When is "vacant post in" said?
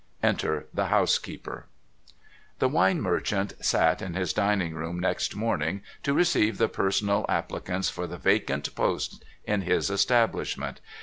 8.17-9.61